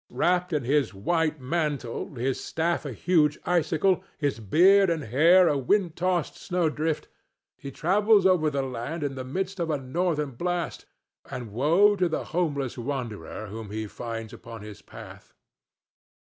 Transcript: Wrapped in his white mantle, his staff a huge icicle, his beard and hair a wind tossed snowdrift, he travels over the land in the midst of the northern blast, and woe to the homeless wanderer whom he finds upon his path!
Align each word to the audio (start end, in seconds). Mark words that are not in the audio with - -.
Wrapped 0.09 0.51
in 0.51 0.63
his 0.63 0.95
white 0.95 1.39
mantle, 1.39 2.15
his 2.15 2.43
staff 2.43 2.87
a 2.87 2.91
huge 2.91 3.37
icicle, 3.45 4.03
his 4.17 4.39
beard 4.39 4.89
and 4.89 5.03
hair 5.03 5.47
a 5.47 5.59
wind 5.59 5.95
tossed 5.95 6.35
snowdrift, 6.37 7.07
he 7.55 7.69
travels 7.69 8.25
over 8.25 8.49
the 8.49 8.63
land 8.63 9.03
in 9.03 9.13
the 9.13 9.23
midst 9.23 9.59
of 9.59 9.67
the 9.67 9.77
northern 9.77 10.31
blast, 10.31 10.87
and 11.29 11.51
woe 11.51 11.95
to 11.95 12.09
the 12.09 12.23
homeless 12.33 12.79
wanderer 12.79 13.45
whom 13.45 13.69
he 13.69 13.85
finds 13.85 14.33
upon 14.33 14.63
his 14.63 14.81
path! 14.81 15.35